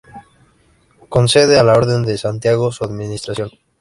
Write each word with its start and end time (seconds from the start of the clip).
Concede 1.09 1.59
a 1.59 1.63
la 1.63 1.73
Orden 1.73 2.01
de 2.01 2.17
Santiago 2.17 2.71
su 2.71 2.83
administración. 2.83 3.51